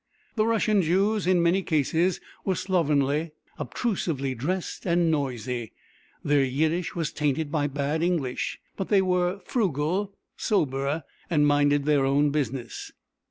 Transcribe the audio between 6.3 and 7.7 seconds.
Yiddish was tainted by